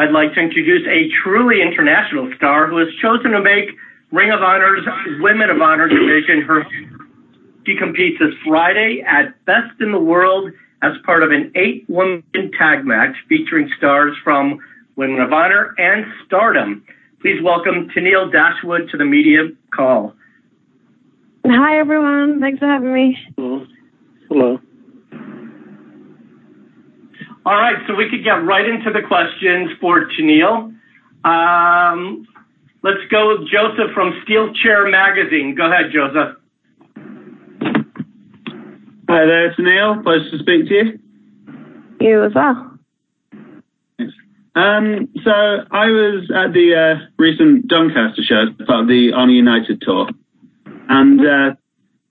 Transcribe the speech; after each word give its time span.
I'd 0.00 0.12
like 0.12 0.32
to 0.32 0.40
introduce 0.40 0.86
a 0.88 1.10
truly 1.22 1.60
international 1.60 2.32
star 2.34 2.66
who 2.68 2.78
has 2.78 2.88
chosen 3.02 3.32
to 3.32 3.42
make 3.42 3.68
Ring 4.10 4.32
of 4.32 4.40
Honor's 4.40 4.80
Women 5.20 5.50
of 5.50 5.60
Honor 5.60 5.88
division 5.88 6.40
her 6.40 6.64
she 7.66 7.76
competes 7.76 8.18
this 8.18 8.32
Friday 8.48 9.04
at 9.06 9.44
Best 9.44 9.78
in 9.78 9.92
the 9.92 10.00
World 10.00 10.52
as 10.80 10.92
part 11.04 11.22
of 11.22 11.32
an 11.32 11.52
eight-woman 11.54 12.24
tag 12.58 12.86
match 12.86 13.14
featuring 13.28 13.70
stars 13.76 14.16
from 14.24 14.58
Women 14.96 15.20
of 15.20 15.34
Honor 15.34 15.74
and 15.76 16.06
Stardom. 16.24 16.82
Please 17.20 17.42
welcome 17.42 17.90
Tennille 17.94 18.32
Dashwood 18.32 18.88
to 18.92 18.96
the 18.96 19.04
media 19.04 19.48
call. 19.70 20.14
Hi, 21.44 21.78
everyone. 21.78 22.40
Thanks 22.40 22.58
for 22.58 22.66
having 22.66 22.94
me. 22.94 23.18
Hello. 23.36 23.66
Hello. 24.30 24.60
All 27.46 27.56
right, 27.56 27.76
so 27.86 27.94
we 27.94 28.10
could 28.10 28.22
get 28.22 28.44
right 28.44 28.68
into 28.68 28.90
the 28.92 29.00
questions 29.06 29.70
for 29.80 30.06
Tennille. 30.08 30.74
Um, 31.24 32.26
let's 32.82 33.00
go 33.10 33.28
with 33.28 33.48
Joseph 33.48 33.94
from 33.94 34.20
Steel 34.24 34.52
Chair 34.62 34.90
Magazine. 34.90 35.54
Go 35.56 35.70
ahead, 35.70 35.90
Joseph. 35.92 36.36
Hi 39.08 39.26
there, 39.26 39.54
Tennille. 39.54 40.02
Pleasure 40.02 40.30
to 40.30 40.38
speak 40.38 40.68
to 40.68 40.74
you. 40.74 40.98
You 42.00 42.24
as 42.24 42.32
well. 42.34 42.78
Um, 44.54 45.08
so 45.24 45.30
I 45.30 45.86
was 45.86 46.30
at 46.34 46.52
the 46.52 46.74
uh, 46.76 47.06
recent 47.18 47.68
Doncaster 47.68 48.22
show, 48.22 48.46
part 48.66 48.82
of 48.82 48.88
the 48.88 49.12
Honor 49.14 49.32
United 49.32 49.80
tour, 49.80 50.10
and 50.88 51.20
uh, 51.20 51.54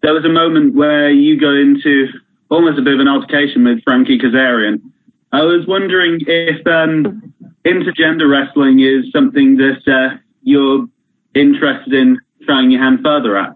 there 0.01 0.13
was 0.13 0.25
a 0.25 0.29
moment 0.29 0.73
where 0.73 1.11
you 1.11 1.39
go 1.39 1.51
into 1.51 2.07
almost 2.49 2.79
a 2.79 2.81
bit 2.81 2.93
of 2.93 2.99
an 2.99 3.07
altercation 3.07 3.63
with 3.65 3.83
Frankie 3.83 4.17
Kazarian. 4.17 4.88
I 5.31 5.41
was 5.43 5.65
wondering 5.67 6.19
if 6.25 6.65
um, 6.65 7.33
intergender 7.65 8.29
wrestling 8.29 8.79
is 8.79 9.11
something 9.11 9.57
that 9.57 9.81
uh, 9.87 10.17
you're 10.41 10.87
interested 11.35 11.93
in 11.93 12.19
trying 12.45 12.71
your 12.71 12.81
hand 12.81 12.99
further 13.03 13.37
at. 13.37 13.55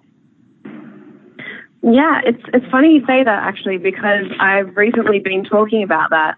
Yeah, 1.82 2.22
it's 2.26 2.42
it's 2.54 2.66
funny 2.72 2.94
you 2.94 3.06
say 3.06 3.24
that 3.24 3.44
actually 3.44 3.78
because 3.78 4.26
I've 4.40 4.78
recently 4.78 5.20
been 5.20 5.44
talking 5.44 5.84
about 5.84 6.12
that, 6.12 6.36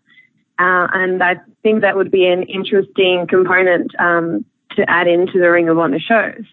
uh, 0.58 0.88
and 0.94 1.22
I 1.22 1.36
think 1.62 1.82
that 1.82 1.96
would 1.96 2.10
be 2.10 2.26
an 2.28 2.44
interesting 2.44 3.28
component 3.28 3.92
um, 4.00 4.44
to 4.76 4.90
add 4.90 5.08
into 5.08 5.40
the 5.40 5.52
Ring 5.52 5.70
of 5.70 5.78
Honor 5.78 6.00
shows. 6.00 6.46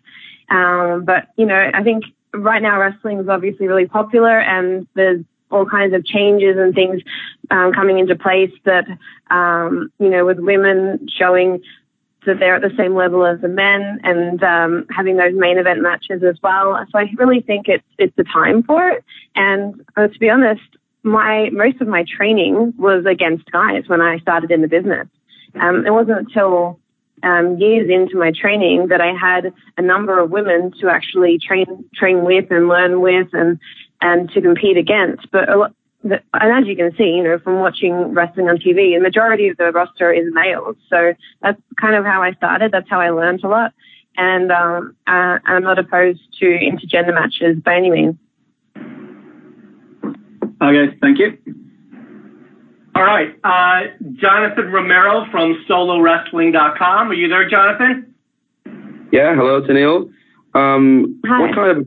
Um, 0.50 1.04
but 1.06 1.28
you 1.38 1.46
know, 1.46 1.70
I 1.72 1.82
think 1.82 2.04
right 2.34 2.60
now 2.60 2.78
wrestling 2.78 3.20
is 3.20 3.28
obviously 3.28 3.66
really 3.66 3.86
popular, 3.86 4.38
and 4.38 4.86
there's 4.94 5.24
all 5.52 5.66
kinds 5.66 5.94
of 5.94 6.04
changes 6.04 6.56
and 6.58 6.74
things 6.74 7.02
um, 7.50 7.72
coming 7.72 7.98
into 7.98 8.16
place 8.16 8.52
that 8.64 8.86
um, 9.30 9.92
you 9.98 10.08
know, 10.08 10.24
with 10.24 10.38
women 10.38 11.08
showing 11.18 11.62
that 12.26 12.38
they're 12.38 12.54
at 12.54 12.62
the 12.62 12.74
same 12.76 12.94
level 12.94 13.26
as 13.26 13.40
the 13.40 13.48
men 13.48 14.00
and 14.04 14.42
um, 14.42 14.86
having 14.94 15.16
those 15.16 15.34
main 15.34 15.58
event 15.58 15.82
matches 15.82 16.22
as 16.22 16.36
well. 16.42 16.84
So 16.90 16.98
I 16.98 17.10
really 17.16 17.40
think 17.40 17.68
it's 17.68 17.84
it's 17.98 18.14
the 18.16 18.24
time 18.24 18.62
for 18.62 18.88
it. 18.90 19.04
And 19.34 19.84
uh, 19.96 20.08
to 20.08 20.18
be 20.18 20.30
honest, 20.30 20.62
my 21.02 21.50
most 21.50 21.80
of 21.80 21.88
my 21.88 22.04
training 22.04 22.74
was 22.78 23.04
against 23.06 23.50
guys 23.50 23.84
when 23.88 24.00
I 24.00 24.18
started 24.18 24.50
in 24.50 24.60
the 24.62 24.68
business. 24.68 25.08
Um, 25.60 25.84
it 25.84 25.90
wasn't 25.90 26.18
until 26.18 26.78
um, 27.22 27.56
years 27.58 27.88
into 27.90 28.16
my 28.16 28.32
training 28.32 28.88
that 28.88 29.00
I 29.00 29.12
had 29.12 29.52
a 29.76 29.82
number 29.82 30.18
of 30.18 30.30
women 30.30 30.72
to 30.80 30.88
actually 30.88 31.38
train 31.38 31.66
train 31.94 32.24
with 32.24 32.50
and 32.50 32.68
learn 32.68 33.00
with 33.00 33.28
and 33.32 33.58
and 34.02 34.30
to 34.32 34.42
compete 34.42 34.76
against. 34.76 35.30
But 35.30 35.48
a 35.48 35.56
lot, 35.56 35.74
and 36.02 36.20
as 36.34 36.66
you 36.66 36.76
can 36.76 36.94
see, 36.96 37.04
you 37.04 37.22
know, 37.22 37.38
from 37.38 37.60
watching 37.60 38.12
wrestling 38.12 38.48
on 38.48 38.58
TV, 38.58 38.94
the 38.94 39.00
majority 39.00 39.48
of 39.48 39.56
the 39.56 39.70
roster 39.70 40.12
is 40.12 40.26
males. 40.32 40.76
So 40.90 41.14
that's 41.40 41.60
kind 41.80 41.94
of 41.94 42.04
how 42.04 42.22
I 42.22 42.32
started. 42.32 42.72
That's 42.72 42.90
how 42.90 43.00
I 43.00 43.10
learned 43.10 43.42
a 43.44 43.48
lot. 43.48 43.72
And 44.16 44.50
um, 44.52 44.96
uh, 45.06 45.38
I'm 45.46 45.62
not 45.62 45.78
opposed 45.78 46.20
to 46.40 46.44
intergender 46.44 47.14
matches 47.14 47.62
by 47.64 47.76
any 47.76 47.90
means. 47.90 48.16
Okay, 50.60 50.96
thank 51.00 51.18
you. 51.18 51.38
All 52.94 53.04
right, 53.04 53.34
uh, 53.42 53.88
Jonathan 54.16 54.70
Romero 54.70 55.24
from 55.30 55.64
SoloWrestling.com. 55.68 57.10
Are 57.10 57.14
you 57.14 57.28
there, 57.28 57.48
Jonathan? 57.48 58.14
Yeah, 59.10 59.34
hello, 59.34 59.62
Tennille. 59.62 60.12
Um, 60.54 61.20
Hi. 61.26 61.40
What 61.40 61.54
kind 61.54 61.78
of 61.78 61.86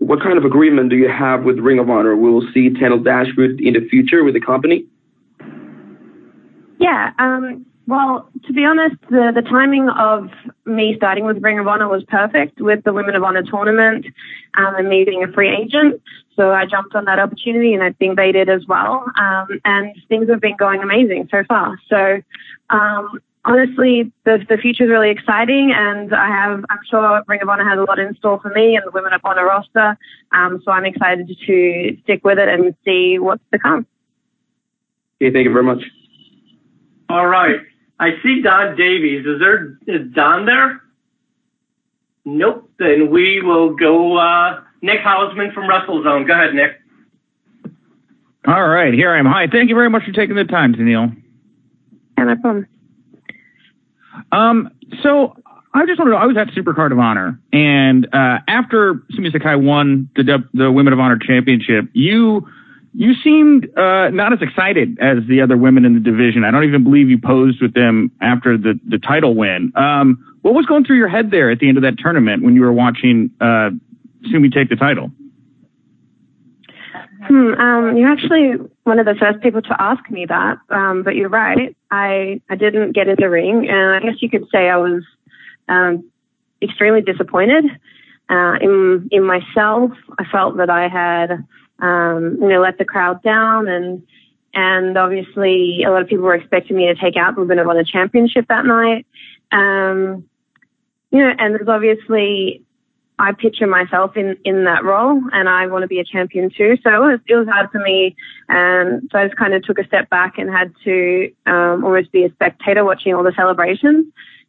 what 0.00 0.22
kind 0.22 0.38
of 0.38 0.44
agreement 0.44 0.88
do 0.88 0.96
you 0.96 1.08
have 1.08 1.44
with 1.44 1.58
Ring 1.58 1.78
of 1.78 1.88
Honor? 1.90 2.16
Will 2.16 2.42
see 2.52 2.70
Tennille 2.70 3.04
Dashwood 3.04 3.60
in 3.60 3.74
the 3.74 3.86
future 3.88 4.24
with 4.24 4.34
the 4.34 4.40
company? 4.40 4.86
Yeah. 6.78 7.12
Um, 7.18 7.66
well, 7.86 8.30
to 8.46 8.52
be 8.52 8.64
honest, 8.64 8.96
the, 9.10 9.30
the 9.34 9.42
timing 9.42 9.90
of 9.90 10.30
me 10.64 10.94
starting 10.96 11.26
with 11.26 11.42
Ring 11.42 11.58
of 11.58 11.68
Honor 11.68 11.86
was 11.86 12.02
perfect 12.04 12.60
with 12.60 12.82
the 12.84 12.94
Women 12.94 13.14
of 13.14 13.22
Honor 13.22 13.42
tournament 13.42 14.06
um, 14.56 14.74
and 14.76 14.88
me 14.88 15.04
being 15.04 15.22
a 15.22 15.30
free 15.32 15.54
agent. 15.54 16.00
So 16.34 16.50
I 16.52 16.64
jumped 16.64 16.94
on 16.94 17.04
that 17.04 17.18
opportunity 17.18 17.74
and 17.74 17.82
I 17.82 17.92
think 17.92 18.16
they 18.16 18.32
did 18.32 18.48
as 18.48 18.66
well. 18.66 19.04
Um, 19.18 19.48
and 19.66 19.94
things 20.08 20.30
have 20.30 20.40
been 20.40 20.56
going 20.56 20.82
amazing 20.82 21.28
so 21.30 21.44
far. 21.46 21.78
So 21.88 22.22
um, 22.70 23.20
honestly, 23.44 24.12
the, 24.24 24.44
the 24.48 24.56
future 24.56 24.84
is 24.84 24.90
really 24.90 25.10
exciting, 25.10 25.72
and 25.74 26.14
I 26.14 26.28
have, 26.28 26.64
I'm 26.70 26.78
sure 26.88 27.22
Ring 27.26 27.40
of 27.42 27.48
Honor 27.48 27.68
has 27.68 27.78
a 27.78 27.82
lot 27.82 27.98
in 27.98 28.14
store 28.16 28.40
for 28.40 28.50
me 28.50 28.76
and 28.76 28.84
the 28.86 28.90
Women 28.92 29.12
of 29.12 29.20
Honor 29.24 29.44
roster. 29.44 29.96
Um, 30.32 30.60
so 30.64 30.70
I'm 30.70 30.84
excited 30.84 31.28
to 31.28 31.96
stick 32.02 32.24
with 32.24 32.38
it 32.38 32.48
and 32.48 32.74
see 32.84 33.18
what's 33.18 33.42
to 33.52 33.58
come. 33.58 33.86
Okay, 35.22 35.32
thank 35.32 35.44
you 35.44 35.52
very 35.52 35.64
much. 35.64 35.82
All 37.08 37.26
right. 37.26 37.60
I 37.98 38.12
see 38.22 38.40
Don 38.42 38.76
Davies. 38.76 39.26
Is 39.26 39.40
there 39.40 39.78
is 39.86 40.10
Don 40.14 40.46
there? 40.46 40.80
Nope. 42.24 42.70
Then 42.78 43.10
we 43.10 43.42
will 43.42 43.74
go 43.74 44.16
uh, 44.16 44.62
Nick 44.80 45.00
Hausman 45.00 45.52
from 45.52 45.64
WrestleZone. 45.64 46.26
Go 46.26 46.32
ahead, 46.32 46.54
Nick. 46.54 46.80
All 48.46 48.68
right, 48.68 48.94
here 48.94 49.10
I 49.10 49.18
am. 49.18 49.26
Hi, 49.26 49.46
thank 49.52 49.68
you 49.68 49.74
very 49.74 49.90
much 49.90 50.04
for 50.04 50.12
taking 50.12 50.34
the 50.34 50.44
time, 50.44 50.72
Tennille. 50.72 51.14
Yeah, 52.16 52.24
no 52.24 52.36
problem. 52.36 52.66
Um, 54.32 54.70
so 55.02 55.36
I 55.72 55.86
just 55.86 55.98
want 55.98 56.08
to 56.08 56.12
know, 56.12 56.16
I 56.16 56.26
was 56.26 56.36
at 56.36 56.48
Supercard 56.48 56.92
of 56.92 56.98
Honor, 56.98 57.40
and 57.52 58.06
uh, 58.12 58.38
after 58.48 59.02
Sumi 59.10 59.30
Sakai 59.30 59.56
won 59.56 60.10
the 60.16 60.38
the 60.52 60.70
Women 60.70 60.92
of 60.92 60.98
Honor 60.98 61.18
Championship, 61.18 61.84
you 61.92 62.46
you 62.92 63.14
seemed 63.22 63.66
uh, 63.78 64.10
not 64.10 64.32
as 64.32 64.40
excited 64.42 64.98
as 65.00 65.18
the 65.28 65.42
other 65.42 65.56
women 65.56 65.84
in 65.84 65.94
the 65.94 66.00
division. 66.00 66.42
I 66.44 66.50
don't 66.50 66.64
even 66.64 66.82
believe 66.82 67.08
you 67.08 67.18
posed 67.18 67.62
with 67.62 67.74
them 67.74 68.10
after 68.20 68.58
the 68.58 68.78
the 68.84 68.98
title 68.98 69.34
win. 69.34 69.72
Um, 69.76 70.38
what 70.42 70.54
was 70.54 70.66
going 70.66 70.84
through 70.84 70.96
your 70.96 71.08
head 71.08 71.30
there 71.30 71.50
at 71.50 71.60
the 71.60 71.68
end 71.68 71.76
of 71.76 71.82
that 71.84 71.98
tournament 71.98 72.42
when 72.42 72.54
you 72.54 72.62
were 72.62 72.72
watching 72.72 73.30
uh, 73.40 73.70
Sumi 74.30 74.48
take 74.50 74.70
the 74.70 74.76
title? 74.76 75.12
Hmm, 77.22 77.52
um, 77.54 77.96
you're 77.96 78.10
actually 78.10 78.52
one 78.84 78.98
of 78.98 79.04
the 79.04 79.14
first 79.14 79.40
people 79.40 79.60
to 79.62 79.76
ask 79.78 80.08
me 80.10 80.24
that, 80.26 80.58
um, 80.70 81.02
but 81.02 81.16
you're 81.16 81.28
right. 81.28 81.76
I 81.90 82.40
I 82.48 82.54
didn't 82.54 82.92
get 82.92 83.08
in 83.08 83.16
the 83.18 83.28
ring, 83.28 83.68
and 83.68 83.94
I 83.94 84.00
guess 84.00 84.22
you 84.22 84.30
could 84.30 84.46
say 84.50 84.70
I 84.70 84.78
was 84.78 85.02
um, 85.68 86.10
extremely 86.62 87.02
disappointed 87.02 87.66
uh, 88.30 88.56
in 88.62 89.08
in 89.10 89.24
myself. 89.24 89.90
I 90.18 90.24
felt 90.32 90.56
that 90.56 90.70
I 90.70 90.88
had 90.88 91.44
um, 91.80 92.38
you 92.40 92.48
know 92.48 92.62
let 92.62 92.78
the 92.78 92.86
crowd 92.86 93.22
down, 93.22 93.68
and 93.68 94.02
and 94.54 94.96
obviously 94.96 95.82
a 95.86 95.90
lot 95.90 96.00
of 96.00 96.08
people 96.08 96.24
were 96.24 96.34
expecting 96.34 96.76
me 96.76 96.86
to 96.86 96.94
take 96.94 97.16
out 97.18 97.34
the 97.34 97.42
Women 97.42 97.58
of 97.58 97.68
Honor 97.68 97.84
Championship 97.84 98.46
that 98.48 98.64
night. 98.64 99.06
Um, 99.52 100.24
you 101.10 101.18
know, 101.18 101.34
and 101.38 101.54
there's 101.54 101.68
obviously 101.68 102.62
I 103.20 103.32
picture 103.32 103.66
myself 103.66 104.16
in, 104.16 104.36
in 104.44 104.64
that 104.64 104.82
role 104.82 105.20
and 105.32 105.48
I 105.48 105.66
want 105.66 105.82
to 105.82 105.88
be 105.88 106.00
a 106.00 106.04
champion 106.04 106.50
too. 106.50 106.78
So 106.82 106.90
it 106.90 106.98
was, 106.98 107.20
it 107.28 107.34
was 107.36 107.46
hard 107.46 107.70
for 107.70 107.78
me. 107.78 108.16
And 108.48 109.08
so 109.12 109.18
I 109.18 109.26
just 109.26 109.36
kind 109.36 109.52
of 109.52 109.62
took 109.62 109.78
a 109.78 109.86
step 109.86 110.08
back 110.08 110.38
and 110.38 110.50
had 110.50 110.72
to 110.84 111.30
um, 111.44 111.84
almost 111.84 112.12
be 112.12 112.24
a 112.24 112.32
spectator 112.32 112.82
watching 112.82 113.14
all 113.14 113.22
the 113.22 113.34
celebrations 113.36 114.06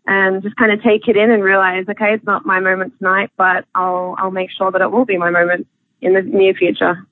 and 0.08 0.42
just 0.42 0.56
kind 0.56 0.72
of 0.72 0.82
take 0.82 1.08
it 1.10 1.18
in 1.18 1.30
and 1.30 1.44
realize, 1.44 1.86
okay, 1.90 2.14
it's 2.14 2.26
not 2.26 2.46
my 2.46 2.62
moment 2.62 2.94
tonight, 2.98 3.30
but 3.38 3.66
I'll, 3.76 4.16
I'll 4.18 4.32
make 4.32 4.50
sure 4.50 4.72
that 4.72 4.82
it 4.82 4.90
will 4.90 5.06
be 5.06 5.18
my 5.18 5.30
moment 5.30 5.68
in 6.02 6.14
the 6.14 6.22
near 6.22 6.54
future. 6.54 7.06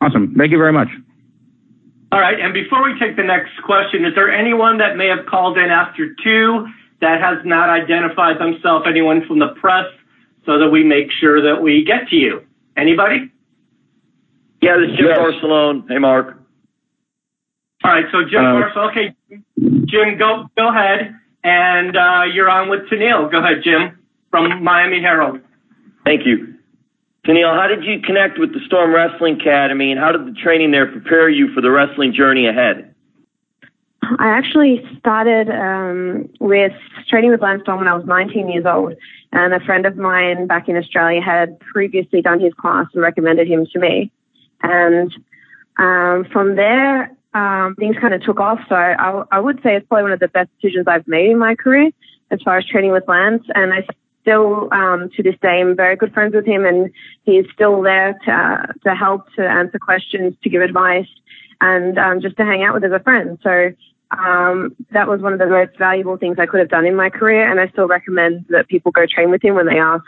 Awesome. 0.00 0.34
Thank 0.36 0.52
you 0.52 0.58
very 0.58 0.72
much. 0.72 0.88
All 2.12 2.20
right, 2.20 2.40
and 2.40 2.54
before 2.54 2.82
we 2.82 2.98
take 2.98 3.16
the 3.16 3.22
next 3.22 3.50
question, 3.66 4.04
is 4.04 4.14
there 4.14 4.32
anyone 4.32 4.78
that 4.78 4.96
may 4.96 5.08
have 5.08 5.26
called 5.26 5.58
in 5.58 5.68
after 5.68 6.14
two 6.22 6.66
that 7.00 7.20
has 7.20 7.44
not 7.44 7.68
identified 7.68 8.38
themselves? 8.38 8.86
Anyone 8.88 9.26
from 9.26 9.40
the 9.40 9.48
press? 9.60 9.84
So 10.48 10.58
that 10.58 10.70
we 10.70 10.82
make 10.82 11.12
sure 11.12 11.42
that 11.42 11.60
we 11.60 11.84
get 11.84 12.08
to 12.08 12.16
you. 12.16 12.40
Anybody? 12.74 13.30
Yeah, 14.62 14.78
this 14.80 14.92
is 14.92 14.96
Jim 14.96 15.08
yes. 15.08 15.18
Varsallone. 15.18 15.84
Hey, 15.86 15.98
Mark. 15.98 16.40
All 17.84 17.92
right, 17.92 18.06
so 18.10 18.24
Jim 18.24 18.40
uh, 18.40 18.54
Varsallone. 18.54 18.90
Okay, 18.90 19.16
Jim, 19.84 20.16
go 20.18 20.48
go 20.56 20.70
ahead, 20.70 21.14
and 21.44 21.94
uh, 21.94 22.22
you're 22.32 22.48
on 22.48 22.70
with 22.70 22.88
Tennille. 22.88 23.30
Go 23.30 23.40
ahead, 23.40 23.58
Jim, 23.62 23.98
from 24.30 24.64
Miami 24.64 25.02
Herald. 25.02 25.40
Thank 26.06 26.24
you. 26.24 26.54
Tennille, 27.26 27.54
how 27.54 27.66
did 27.66 27.84
you 27.84 28.00
connect 28.00 28.38
with 28.38 28.54
the 28.54 28.60
Storm 28.64 28.94
Wrestling 28.94 29.38
Academy, 29.38 29.92
and 29.92 30.00
how 30.00 30.12
did 30.12 30.24
the 30.24 30.32
training 30.32 30.70
there 30.70 30.90
prepare 30.90 31.28
you 31.28 31.52
for 31.52 31.60
the 31.60 31.70
wrestling 31.70 32.14
journey 32.14 32.46
ahead? 32.46 32.94
I 34.18 34.28
actually 34.28 34.82
started 34.98 35.50
um, 35.50 36.30
with 36.40 36.72
training 37.06 37.32
with 37.32 37.42
Lance 37.42 37.60
Storm 37.64 37.80
when 37.80 37.88
I 37.88 37.94
was 37.94 38.06
19 38.06 38.48
years 38.48 38.64
old, 38.64 38.94
and 39.32 39.54
a 39.54 39.60
friend 39.60 39.86
of 39.86 39.96
mine 39.96 40.46
back 40.46 40.68
in 40.68 40.76
Australia 40.76 41.20
had 41.20 41.58
previously 41.60 42.22
done 42.22 42.40
his 42.40 42.54
class 42.54 42.86
and 42.94 43.02
recommended 43.02 43.46
him 43.46 43.66
to 43.72 43.78
me. 43.78 44.10
And 44.62 45.12
um, 45.78 46.26
from 46.32 46.56
there, 46.56 47.12
um, 47.34 47.74
things 47.78 47.96
kind 48.00 48.14
of 48.14 48.22
took 48.22 48.40
off. 48.40 48.58
So 48.68 48.74
I, 48.74 49.24
I 49.30 49.38
would 49.38 49.62
say 49.62 49.76
it's 49.76 49.86
probably 49.86 50.04
one 50.04 50.12
of 50.12 50.20
the 50.20 50.28
best 50.28 50.50
decisions 50.60 50.86
I've 50.88 51.06
made 51.06 51.30
in 51.30 51.38
my 51.38 51.54
career 51.54 51.90
as 52.30 52.40
far 52.42 52.58
as 52.58 52.66
training 52.66 52.92
with 52.92 53.04
Lance. 53.06 53.44
And 53.54 53.72
I 53.72 53.86
still, 54.22 54.68
um, 54.72 55.10
to 55.16 55.22
this 55.22 55.36
day, 55.40 55.60
am 55.60 55.76
very 55.76 55.96
good 55.96 56.12
friends 56.12 56.34
with 56.34 56.46
him, 56.46 56.64
and 56.64 56.90
he 57.24 57.32
is 57.32 57.46
still 57.52 57.80
there 57.82 58.18
to 58.24 58.32
uh, 58.32 58.66
to 58.84 58.94
help, 58.94 59.26
to 59.36 59.42
answer 59.42 59.78
questions, 59.78 60.34
to 60.42 60.50
give 60.50 60.62
advice, 60.62 61.08
and 61.60 61.98
um, 61.98 62.20
just 62.20 62.36
to 62.36 62.44
hang 62.44 62.62
out 62.62 62.74
with 62.74 62.84
as 62.84 62.92
a 62.92 63.02
friend. 63.02 63.38
So 63.42 63.72
um, 64.10 64.74
that 64.92 65.06
was 65.06 65.20
one 65.20 65.32
of 65.32 65.38
the 65.38 65.46
most 65.46 65.76
valuable 65.78 66.16
things 66.16 66.38
I 66.38 66.46
could 66.46 66.60
have 66.60 66.70
done 66.70 66.86
in 66.86 66.96
my 66.96 67.10
career, 67.10 67.50
and 67.50 67.60
I 67.60 67.68
still 67.68 67.86
recommend 67.86 68.46
that 68.48 68.68
people 68.68 68.90
go 68.90 69.06
train 69.06 69.30
with 69.30 69.42
him 69.44 69.54
when 69.54 69.66
they 69.66 69.78
ask, 69.78 70.04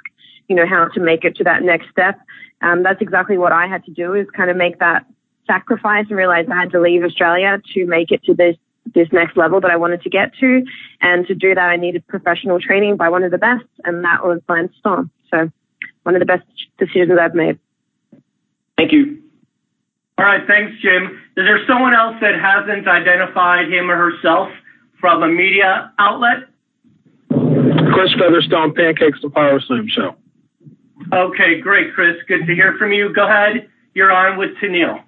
you 0.49 0.57
know, 0.57 0.67
how 0.67 0.89
to 0.89 1.01
make 1.01 1.25
it 1.25 1.37
to 1.37 1.45
that 1.45 1.63
next 1.63 1.91
step. 1.91 2.19
Um, 2.63 2.83
that's 2.83 3.01
exactly 3.01 3.39
what 3.39 3.53
I 3.53 3.67
had 3.67 3.85
to 3.85 3.91
do 3.91 4.15
is 4.15 4.27
kind 4.35 4.51
of 4.51 4.57
make 4.57 4.79
that 4.79 5.07
sacrifice 5.47 6.07
and 6.09 6.17
realize 6.17 6.47
I 6.51 6.61
had 6.61 6.71
to 6.73 6.81
leave 6.81 7.03
Australia 7.03 7.61
to 7.75 7.87
make 7.87 8.11
it 8.11 8.23
to 8.25 8.35
this 8.35 8.57
this 8.95 9.09
next 9.13 9.37
level 9.37 9.61
that 9.61 9.71
I 9.71 9.77
wanted 9.77 10.03
to 10.03 10.11
get 10.11 10.35
to. 10.41 10.65
And 11.01 11.27
to 11.27 11.35
do 11.35 11.55
that, 11.55 11.69
I 11.69 11.77
needed 11.77 12.07
professional 12.07 12.59
training 12.59 12.97
by 12.97 13.11
one 13.11 13.23
of 13.23 13.31
the 13.31 13.39
best, 13.39 13.67
and 13.85 14.05
that 14.05 14.25
was 14.25 14.41
Lance 14.49 14.73
Storm. 14.79 15.11
So 15.31 15.51
one 16.03 16.15
of 16.15 16.21
the 16.21 16.27
best 16.27 16.47
decisions 16.79 17.19
I've 17.21 17.35
made. 17.35 17.59
Thank 18.77 18.93
you. 18.93 19.23
Right, 20.31 20.47
thanks, 20.47 20.81
Jim. 20.81 21.19
Is 21.37 21.45
there 21.45 21.59
someone 21.67 21.93
else 21.93 22.15
that 22.21 22.39
hasn't 22.39 22.87
identified 22.87 23.67
him 23.67 23.91
or 23.91 23.97
herself 23.97 24.49
from 25.01 25.25
a 25.25 25.29
media 25.29 25.93
outlet? 25.99 26.47
Chris 27.29 28.15
Featherstone, 28.17 28.73
Pancakes 28.73 29.19
and 29.25 29.35
Power 29.35 29.61
Slam 29.67 29.89
Show. 29.89 30.15
Okay, 31.13 31.61
great, 31.61 31.95
Chris. 31.95 32.15
Good 32.29 32.47
to 32.47 32.55
hear 32.55 32.77
from 32.79 32.93
you. 32.93 33.13
Go 33.13 33.27
ahead. 33.27 33.69
You're 33.95 34.13
on 34.13 34.39
with 34.39 34.51
Tennille. 34.63 35.03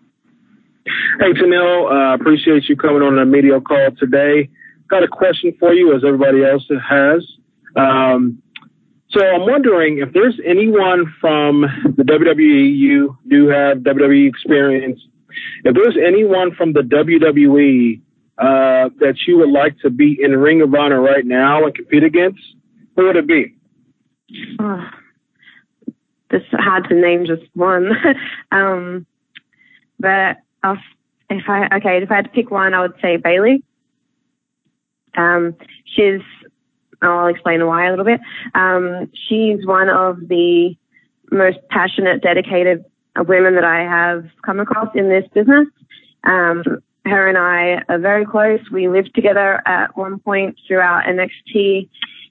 Hey, 1.20 1.32
Tennille, 1.34 1.92
uh, 1.92 2.14
appreciate 2.14 2.68
you 2.68 2.74
coming 2.74 3.02
on 3.02 3.14
the 3.14 3.24
media 3.24 3.60
call 3.60 3.90
today. 3.96 4.50
Got 4.88 5.04
a 5.04 5.08
question 5.08 5.54
for 5.60 5.72
you, 5.72 5.94
as 5.94 6.02
everybody 6.04 6.44
else 6.44 6.66
has. 6.68 7.24
Um, 7.76 8.42
so 9.12 9.24
I'm 9.24 9.42
wondering 9.42 9.98
if 9.98 10.12
there's 10.12 10.38
anyone 10.44 11.12
from 11.20 11.62
the 11.96 12.02
WWE, 12.02 12.76
you 12.76 13.18
do 13.28 13.48
have 13.48 13.78
WWE 13.78 14.28
experience, 14.28 15.00
if 15.64 15.74
there's 15.74 15.96
anyone 15.96 16.54
from 16.54 16.72
the 16.72 16.80
WWE 16.80 18.00
uh, 18.38 18.88
that 19.00 19.14
you 19.26 19.38
would 19.38 19.50
like 19.50 19.78
to 19.80 19.90
be 19.90 20.18
in 20.20 20.36
Ring 20.36 20.62
of 20.62 20.74
Honor 20.74 21.00
right 21.00 21.24
now 21.24 21.64
and 21.64 21.74
compete 21.74 22.02
against, 22.02 22.40
who 22.96 23.06
would 23.06 23.16
it 23.16 23.26
be? 23.26 23.54
Oh, 24.58 24.88
it's 26.30 26.46
hard 26.52 26.88
to 26.88 26.94
name 26.94 27.26
just 27.26 27.42
one. 27.54 27.90
um, 28.52 29.06
but 30.00 30.38
I'll, 30.62 30.78
if 31.28 31.48
I 31.48 31.68
okay, 31.76 32.02
if 32.02 32.10
I 32.10 32.16
had 32.16 32.24
to 32.24 32.30
pick 32.30 32.50
one, 32.50 32.72
I 32.72 32.80
would 32.80 32.94
say 33.02 33.18
Bayley. 33.18 33.62
Um, 35.14 35.54
she's 35.84 36.22
I'll 37.02 37.26
explain 37.26 37.66
why 37.66 37.86
a 37.86 37.90
little 37.90 38.04
bit. 38.04 38.20
Um, 38.54 39.10
she's 39.28 39.66
one 39.66 39.88
of 39.88 40.28
the 40.28 40.74
most 41.30 41.58
passionate, 41.70 42.22
dedicated 42.22 42.84
women 43.16 43.54
that 43.54 43.64
I 43.64 43.80
have 43.80 44.24
come 44.44 44.60
across 44.60 44.88
in 44.94 45.08
this 45.08 45.24
business. 45.34 45.68
Um, 46.24 46.62
her 47.04 47.28
and 47.28 47.36
I 47.36 47.82
are 47.88 47.98
very 47.98 48.24
close. 48.24 48.60
We 48.70 48.88
lived 48.88 49.14
together 49.14 49.60
at 49.66 49.96
one 49.96 50.20
point 50.20 50.56
throughout 50.66 51.04
NXT. 51.04 51.88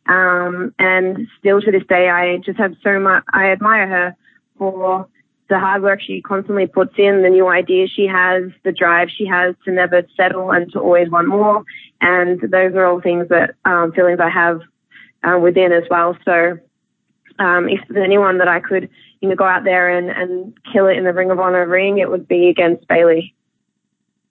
Um, 0.08 0.74
and 0.80 1.28
still 1.40 1.62
to 1.62 1.72
this 1.72 1.86
day, 1.88 2.10
I 2.10 2.38
just 2.38 2.58
have 2.58 2.74
so 2.84 3.00
much, 3.00 3.24
I 3.34 3.52
admire 3.52 3.88
her 3.88 4.16
for 4.58 5.08
the 5.50 5.60
hard 5.60 5.84
work 5.84 6.00
she 6.02 6.22
constantly 6.22 6.66
puts 6.66 6.94
in, 6.98 7.22
the 7.22 7.30
new 7.30 7.48
ideas 7.48 7.92
she 7.94 8.08
has, 8.08 8.44
the 8.64 8.72
drive 8.72 9.10
she 9.16 9.26
has 9.26 9.54
to 9.66 9.72
never 9.72 10.04
settle 10.16 10.52
and 10.52 10.72
to 10.72 10.80
always 10.80 11.10
want 11.10 11.28
more. 11.28 11.64
And 12.02 12.42
those 12.42 12.74
are 12.74 12.86
all 12.86 13.00
things 13.00 13.30
that, 13.30 13.56
um, 13.64 13.92
feelings 13.94 14.20
I 14.20 14.30
have 14.30 14.62
uh, 15.24 15.40
within 15.40 15.72
as 15.72 15.84
well. 15.90 16.18
So, 16.26 16.58
um, 17.40 17.70
if 17.70 17.80
there's 17.90 18.04
anyone 18.04 18.40
that 18.40 18.48
I 18.48 18.60
could, 18.60 18.90
you 19.22 19.30
know, 19.30 19.36
go 19.36 19.46
out 19.46 19.64
there 19.64 19.90
and, 19.90 20.10
and 20.10 20.54
kill 20.74 20.88
it 20.88 20.98
in 20.98 21.04
the 21.04 21.14
Ring 21.14 21.32
of 21.32 21.40
Honor 21.40 21.68
ring, 21.68 22.00
it 22.00 22.10
would 22.10 22.28
be 22.28 22.50
against 22.50 22.88
Bayley. 22.88 23.34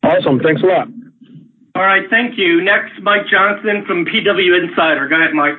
Awesome. 0.02 0.40
Thanks 0.40 0.62
a 0.62 0.66
lot. 0.66 0.88
All 1.74 1.82
right, 1.82 2.08
thank 2.10 2.36
you. 2.36 2.60
Next, 2.62 3.00
Mike 3.00 3.26
Johnson 3.30 3.84
from 3.86 4.04
PW 4.04 4.68
Insider. 4.68 5.08
Go 5.08 5.16
ahead, 5.16 5.34
Mike. 5.34 5.54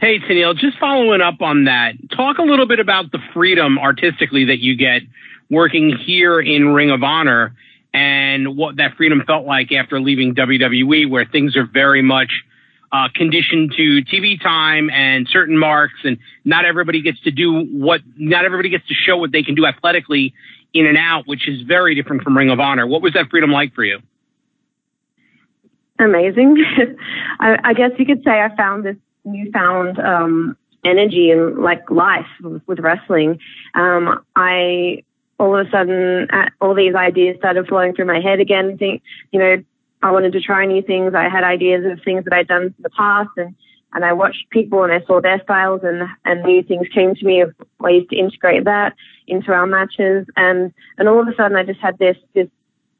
Hey, 0.00 0.20
Tennille, 0.20 0.56
just 0.56 0.78
following 0.78 1.20
up 1.20 1.42
on 1.42 1.64
that, 1.64 1.94
talk 2.16 2.38
a 2.38 2.42
little 2.42 2.66
bit 2.66 2.78
about 2.78 3.10
the 3.10 3.18
freedom 3.34 3.78
artistically 3.78 4.46
that 4.46 4.60
you 4.60 4.76
get 4.76 5.02
working 5.50 5.96
here 6.06 6.40
in 6.40 6.68
Ring 6.68 6.90
of 6.90 7.02
Honor 7.02 7.54
and 7.92 8.56
what 8.56 8.76
that 8.76 8.96
freedom 8.96 9.22
felt 9.26 9.46
like 9.46 9.72
after 9.72 10.00
leaving 10.00 10.34
WWE, 10.34 11.08
where 11.10 11.24
things 11.24 11.56
are 11.56 11.66
very 11.66 12.02
much 12.02 12.30
uh, 12.92 13.08
conditioned 13.14 13.72
to 13.76 14.02
TV 14.02 14.40
time 14.40 14.90
and 14.90 15.28
certain 15.30 15.56
marks, 15.56 16.00
and 16.04 16.18
not 16.44 16.64
everybody 16.64 17.02
gets 17.02 17.20
to 17.20 17.30
do 17.30 17.64
what, 17.66 18.00
not 18.16 18.44
everybody 18.44 18.68
gets 18.68 18.86
to 18.88 18.94
show 18.94 19.16
what 19.16 19.32
they 19.32 19.42
can 19.42 19.54
do 19.54 19.66
athletically 19.66 20.34
in 20.72 20.86
and 20.86 20.96
out, 20.96 21.26
which 21.26 21.48
is 21.48 21.62
very 21.62 21.94
different 21.94 22.22
from 22.22 22.36
Ring 22.36 22.50
of 22.50 22.60
Honor. 22.60 22.86
What 22.86 23.02
was 23.02 23.12
that 23.14 23.28
freedom 23.30 23.50
like 23.50 23.74
for 23.74 23.84
you? 23.84 24.00
Amazing. 25.98 26.56
I, 27.40 27.58
I 27.62 27.74
guess 27.74 27.90
you 27.98 28.06
could 28.06 28.22
say 28.24 28.40
I 28.40 28.54
found 28.56 28.84
this 28.84 28.96
newfound 29.24 29.98
um, 29.98 30.56
energy 30.84 31.30
and 31.30 31.58
like 31.58 31.90
life 31.90 32.26
with, 32.66 32.78
wrestling. 32.78 33.38
Um, 33.74 34.24
I 34.34 35.02
all 35.40 35.56
of 35.56 35.66
a 35.66 35.70
sudden 35.70 36.28
uh, 36.30 36.50
all 36.60 36.74
these 36.74 36.94
ideas 36.94 37.38
started 37.38 37.66
flowing 37.66 37.94
through 37.94 38.04
my 38.04 38.20
head 38.20 38.40
again. 38.40 38.76
Think, 38.76 39.02
you 39.32 39.38
know, 39.40 39.56
I 40.02 40.10
wanted 40.10 40.32
to 40.34 40.40
try 40.40 40.66
new 40.66 40.82
things. 40.82 41.14
I 41.14 41.28
had 41.30 41.44
ideas 41.44 41.84
of 41.90 42.04
things 42.04 42.24
that 42.24 42.34
I'd 42.34 42.46
done 42.46 42.62
in 42.64 42.74
the 42.78 42.90
past, 42.90 43.30
and 43.38 43.54
and 43.92 44.04
I 44.04 44.12
watched 44.12 44.50
people 44.50 44.84
and 44.84 44.92
I 44.92 45.00
saw 45.06 45.20
their 45.20 45.40
styles, 45.42 45.80
and 45.82 46.08
and 46.26 46.42
new 46.42 46.62
things 46.62 46.86
came 46.94 47.14
to 47.14 47.24
me 47.24 47.40
of 47.40 47.54
ways 47.80 48.06
to 48.10 48.16
integrate 48.16 48.64
that 48.64 48.94
into 49.26 49.50
our 49.52 49.66
matches, 49.66 50.26
and 50.36 50.74
and 50.98 51.08
all 51.08 51.20
of 51.20 51.28
a 51.28 51.34
sudden 51.34 51.56
I 51.56 51.64
just 51.64 51.80
had 51.80 51.98
this 51.98 52.18
this 52.34 52.48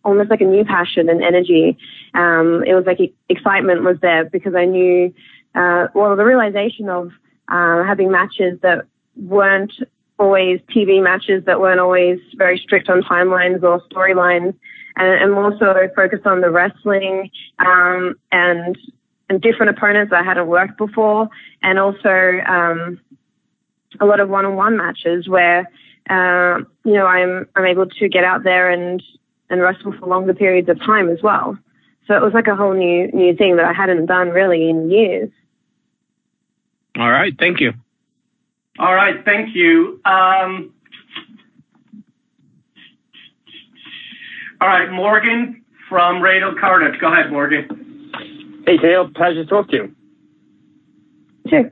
almost 0.03 0.31
like 0.31 0.41
a 0.41 0.45
new 0.45 0.65
passion 0.65 1.11
and 1.11 1.23
energy. 1.23 1.77
Um, 2.15 2.65
it 2.67 2.75
was 2.75 2.87
like 2.87 2.99
excitement 3.29 3.85
was 3.85 3.99
there 4.01 4.25
because 4.25 4.55
I 4.55 4.65
knew 4.65 5.13
uh, 5.55 5.89
well, 5.95 6.17
the 6.17 6.25
realization 6.25 6.89
of 6.89 7.11
uh, 7.49 7.85
having 7.85 8.11
matches 8.11 8.59
that 8.63 8.87
weren't 9.17 9.73
always 10.21 10.61
TV 10.69 11.03
matches 11.03 11.43
that 11.47 11.61
weren't 11.61 11.81
always 11.81 12.21
very 12.37 12.59
strict 12.59 12.89
on 12.89 13.03
timelines 13.03 13.63
or 13.63 13.81
storylines, 13.91 14.55
and, 14.97 15.23
and 15.23 15.33
more 15.33 15.57
so 15.59 15.75
focused 15.97 16.27
on 16.27 16.43
the 16.43 16.51
wrestling 16.51 17.31
um, 17.59 18.15
and 18.31 18.79
and 19.29 19.41
different 19.41 19.77
opponents 19.77 20.13
I 20.13 20.23
hadn't 20.23 20.49
worked 20.49 20.77
before, 20.77 21.29
and 21.63 21.79
also 21.79 22.41
um, 22.47 23.01
a 24.01 24.05
lot 24.05 24.21
of 24.21 24.29
one-on-one 24.29 24.77
matches 24.77 25.27
where 25.27 25.61
uh, 26.11 26.59
you 26.85 26.93
know 26.93 27.07
I'm 27.07 27.49
I'm 27.57 27.65
able 27.65 27.87
to 27.87 28.09
get 28.09 28.23
out 28.23 28.45
there 28.45 28.71
and 28.71 29.03
and 29.49 29.63
wrestle 29.63 29.95
for 29.99 30.07
longer 30.07 30.35
periods 30.35 30.69
of 30.69 30.79
time 30.81 31.09
as 31.09 31.23
well. 31.23 31.57
So 32.07 32.15
it 32.15 32.23
was 32.23 32.35
like 32.35 32.47
a 32.47 32.57
whole 32.57 32.75
new 32.75 33.11
new 33.13 33.35
thing 33.35 33.57
that 33.57 33.65
I 33.65 33.73
hadn't 33.73 34.07
done 34.07 34.29
really 34.29 34.69
in 34.69 34.91
years. 34.91 35.31
All 36.99 37.11
right. 37.11 37.35
Thank 37.39 37.61
you. 37.61 37.73
All 38.79 38.95
right. 38.95 39.25
Thank 39.25 39.55
you. 39.55 40.01
Um, 40.05 40.73
all 44.61 44.69
right. 44.69 44.91
Morgan 44.91 45.65
from 45.89 46.23
Radio 46.23 46.55
Cardiff. 46.59 47.01
Go 47.01 47.13
ahead, 47.13 47.31
Morgan. 47.33 48.63
Hey, 48.67 48.77
Dale. 48.77 49.11
Pleasure 49.15 49.45
to 49.45 49.47
talk 49.47 49.69
to 49.71 49.77
you. 49.77 49.97
Sure. 51.49 51.71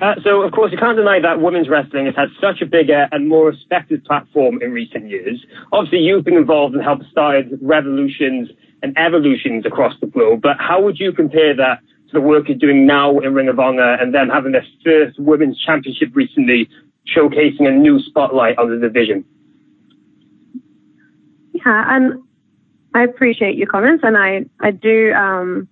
Uh, 0.00 0.14
so, 0.24 0.42
of 0.42 0.52
course, 0.52 0.72
you 0.72 0.78
can't 0.78 0.96
deny 0.96 1.20
that 1.20 1.40
women's 1.40 1.68
wrestling 1.68 2.06
has 2.06 2.16
had 2.16 2.28
such 2.40 2.60
a 2.60 2.66
bigger 2.66 3.08
and 3.12 3.28
more 3.28 3.46
respected 3.46 4.04
platform 4.04 4.60
in 4.60 4.72
recent 4.72 5.08
years. 5.08 5.44
Obviously, 5.72 5.98
you've 5.98 6.24
been 6.24 6.36
involved 6.36 6.74
and 6.74 6.82
helped 6.82 7.04
start 7.10 7.46
revolutions 7.60 8.50
and 8.82 8.98
evolutions 8.98 9.64
across 9.64 9.94
the 10.00 10.08
globe, 10.08 10.40
but 10.42 10.56
how 10.58 10.82
would 10.82 10.98
you 10.98 11.12
compare 11.12 11.54
that 11.54 11.78
the 12.12 12.20
work 12.20 12.48
you're 12.48 12.58
doing 12.58 12.86
now 12.86 13.18
in 13.18 13.34
Ring 13.34 13.48
of 13.48 13.58
Honor 13.58 13.94
and 13.94 14.14
them 14.14 14.28
having 14.28 14.52
their 14.52 14.66
first 14.84 15.18
women's 15.18 15.58
championship 15.58 16.10
recently, 16.14 16.68
showcasing 17.16 17.66
a 17.66 17.70
new 17.70 18.00
spotlight 18.00 18.58
on 18.58 18.70
the 18.70 18.78
division. 18.78 19.24
Yeah, 21.52 21.84
and 21.94 22.22
I 22.94 23.02
appreciate 23.02 23.56
your 23.56 23.66
comments, 23.66 24.02
and 24.04 24.16
I 24.16 24.44
I 24.60 24.70
do 24.70 25.12
um, 25.12 25.68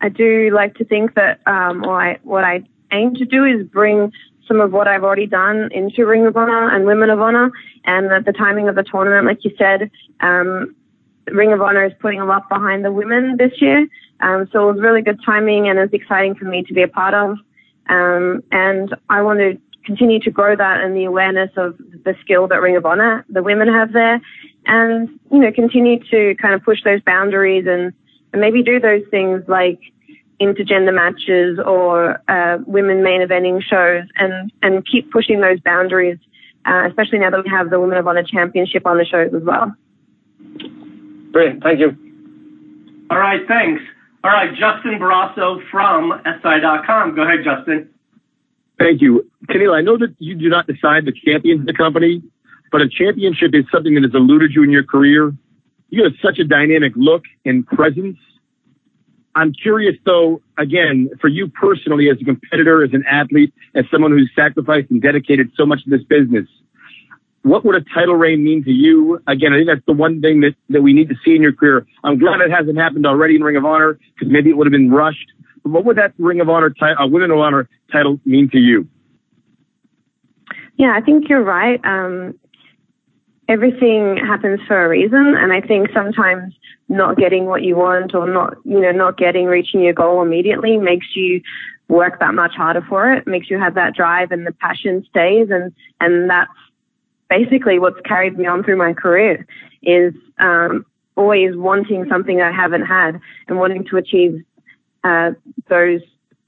I 0.00 0.08
do 0.08 0.50
like 0.52 0.74
to 0.76 0.84
think 0.84 1.14
that 1.14 1.40
um, 1.46 1.84
or 1.84 2.00
I, 2.00 2.18
what 2.22 2.44
I 2.44 2.62
aim 2.92 3.14
to 3.14 3.24
do 3.24 3.44
is 3.44 3.66
bring 3.66 4.12
some 4.46 4.60
of 4.60 4.72
what 4.72 4.88
I've 4.88 5.04
already 5.04 5.26
done 5.26 5.68
into 5.72 6.04
Ring 6.04 6.26
of 6.26 6.36
Honor 6.36 6.74
and 6.74 6.84
Women 6.84 7.10
of 7.10 7.20
Honor, 7.20 7.50
and 7.84 8.10
at 8.12 8.24
the 8.24 8.32
timing 8.32 8.68
of 8.68 8.74
the 8.74 8.82
tournament, 8.82 9.26
like 9.26 9.44
you 9.44 9.52
said, 9.56 9.90
um, 10.20 10.74
Ring 11.28 11.52
of 11.52 11.60
Honor 11.60 11.84
is 11.84 11.92
putting 12.00 12.20
a 12.20 12.26
lot 12.26 12.48
behind 12.48 12.84
the 12.84 12.92
women 12.92 13.36
this 13.36 13.52
year. 13.60 13.86
Um, 14.20 14.48
so 14.52 14.68
it 14.68 14.74
was 14.74 14.82
really 14.82 15.02
good 15.02 15.20
timing 15.24 15.68
and 15.68 15.78
it 15.78 15.82
was 15.82 15.92
exciting 15.92 16.34
for 16.34 16.44
me 16.44 16.62
to 16.64 16.74
be 16.74 16.82
a 16.82 16.88
part 16.88 17.14
of. 17.14 17.38
Um, 17.88 18.42
and 18.52 18.94
I 19.08 19.22
want 19.22 19.40
to 19.40 19.58
continue 19.84 20.20
to 20.20 20.30
grow 20.30 20.54
that 20.54 20.80
and 20.80 20.96
the 20.96 21.04
awareness 21.04 21.50
of 21.56 21.76
the 21.78 22.14
skill 22.20 22.46
that 22.48 22.60
Ring 22.60 22.76
of 22.76 22.86
Honor, 22.86 23.24
the 23.28 23.42
women 23.42 23.68
have 23.68 23.92
there, 23.92 24.20
and 24.66 25.08
you 25.32 25.38
know 25.38 25.50
continue 25.52 25.98
to 26.10 26.34
kind 26.40 26.54
of 26.54 26.62
push 26.62 26.82
those 26.84 27.00
boundaries 27.02 27.66
and, 27.66 27.92
and 28.32 28.40
maybe 28.40 28.62
do 28.62 28.78
those 28.78 29.02
things 29.10 29.42
like 29.48 29.80
intergender 30.40 30.94
matches 30.94 31.58
or 31.64 32.22
uh, 32.28 32.58
women 32.66 33.02
main 33.02 33.20
eventing 33.20 33.62
shows 33.62 34.04
and 34.16 34.52
and 34.62 34.86
keep 34.86 35.10
pushing 35.10 35.40
those 35.40 35.60
boundaries, 35.60 36.18
uh, 36.66 36.86
especially 36.88 37.18
now 37.18 37.30
that 37.30 37.42
we 37.42 37.50
have 37.50 37.70
the 37.70 37.80
Women 37.80 37.98
of 37.98 38.06
Honor 38.06 38.22
Championship 38.22 38.86
on 38.86 38.98
the 38.98 39.04
shows 39.04 39.32
as 39.34 39.42
well. 39.42 39.74
Brilliant, 41.32 41.62
thank 41.62 41.80
you. 41.80 41.96
All 43.10 43.18
right, 43.18 43.40
thanks. 43.48 43.82
All 44.22 44.30
right, 44.30 44.50
Justin 44.50 44.98
Barrasso 44.98 45.60
from 45.70 46.12
SI.com. 46.24 47.14
Go 47.14 47.22
ahead, 47.22 47.40
Justin. 47.42 47.88
Thank 48.78 49.00
you. 49.00 49.30
Tennille, 49.48 49.74
I 49.74 49.80
know 49.80 49.96
that 49.96 50.14
you 50.18 50.34
do 50.34 50.48
not 50.48 50.66
decide 50.66 51.04
the 51.06 51.12
champions 51.12 51.60
of 51.60 51.66
the 51.66 51.72
company, 51.72 52.22
but 52.70 52.82
a 52.82 52.88
championship 52.88 53.54
is 53.54 53.64
something 53.72 53.94
that 53.94 54.02
has 54.02 54.14
eluded 54.14 54.52
you 54.54 54.62
in 54.62 54.70
your 54.70 54.84
career. 54.84 55.32
You 55.88 56.04
have 56.04 56.12
such 56.22 56.38
a 56.38 56.44
dynamic 56.44 56.92
look 56.96 57.24
and 57.44 57.66
presence. 57.66 58.16
I'm 59.34 59.52
curious 59.52 59.96
though, 60.04 60.42
again, 60.58 61.08
for 61.20 61.28
you 61.28 61.48
personally 61.48 62.10
as 62.10 62.18
a 62.20 62.24
competitor, 62.24 62.84
as 62.84 62.92
an 62.92 63.04
athlete, 63.10 63.54
as 63.74 63.84
someone 63.90 64.12
who's 64.12 64.30
sacrificed 64.36 64.90
and 64.90 65.00
dedicated 65.00 65.50
so 65.56 65.64
much 65.64 65.84
to 65.84 65.90
this 65.90 66.02
business, 66.04 66.46
what 67.42 67.64
would 67.64 67.74
a 67.74 67.84
title 67.94 68.14
reign 68.14 68.44
mean 68.44 68.64
to 68.64 68.70
you? 68.70 69.20
Again, 69.26 69.52
I 69.52 69.58
think 69.58 69.68
that's 69.68 69.86
the 69.86 69.92
one 69.92 70.20
thing 70.20 70.40
that, 70.40 70.54
that 70.68 70.82
we 70.82 70.92
need 70.92 71.08
to 71.08 71.14
see 71.24 71.34
in 71.34 71.42
your 71.42 71.52
career. 71.52 71.86
I'm 72.04 72.18
glad 72.18 72.40
it 72.40 72.50
hasn't 72.50 72.76
happened 72.76 73.06
already 73.06 73.36
in 73.36 73.42
Ring 73.42 73.56
of 73.56 73.64
Honor 73.64 73.98
because 74.14 74.30
maybe 74.30 74.50
it 74.50 74.56
would 74.56 74.66
have 74.66 74.72
been 74.72 74.90
rushed. 74.90 75.32
But 75.62 75.70
what 75.70 75.84
would 75.84 75.96
that 75.96 76.12
Ring 76.18 76.40
of 76.40 76.48
Honor 76.48 76.70
title, 76.70 77.02
uh, 77.02 77.06
Women 77.06 77.30
of 77.30 77.38
Honor 77.38 77.68
title 77.90 78.20
mean 78.24 78.50
to 78.50 78.58
you? 78.58 78.88
Yeah, 80.76 80.94
I 80.94 81.00
think 81.00 81.28
you're 81.28 81.42
right. 81.42 81.80
Um, 81.84 82.38
everything 83.48 84.16
happens 84.16 84.60
for 84.66 84.84
a 84.84 84.88
reason, 84.88 85.34
and 85.36 85.52
I 85.52 85.60
think 85.60 85.88
sometimes 85.94 86.54
not 86.88 87.16
getting 87.16 87.46
what 87.46 87.62
you 87.62 87.76
want 87.76 88.14
or 88.14 88.26
not, 88.26 88.56
you 88.64 88.80
know, 88.80 88.90
not 88.90 89.16
getting 89.16 89.46
reaching 89.46 89.80
your 89.80 89.92
goal 89.92 90.22
immediately 90.22 90.76
makes 90.76 91.06
you 91.14 91.40
work 91.88 92.20
that 92.20 92.34
much 92.34 92.52
harder 92.54 92.82
for 92.88 93.12
it. 93.12 93.26
Makes 93.26 93.50
you 93.50 93.58
have 93.58 93.74
that 93.74 93.94
drive 93.94 94.30
and 94.30 94.46
the 94.46 94.52
passion 94.52 95.04
stays, 95.08 95.48
and 95.50 95.72
and 96.00 96.30
that's 96.30 96.50
basically 97.30 97.78
what's 97.78 98.00
carried 98.02 98.36
me 98.36 98.46
on 98.46 98.62
through 98.62 98.76
my 98.76 98.92
career. 98.92 99.46
Is 99.82 100.12
um, 100.38 100.84
always 101.16 101.56
wanting 101.56 102.04
something 102.10 102.42
I 102.42 102.52
haven't 102.52 102.84
had 102.84 103.18
and 103.48 103.58
wanting 103.58 103.86
to 103.90 103.96
achieve 103.96 104.44
uh, 105.04 105.30
those 105.68 106.00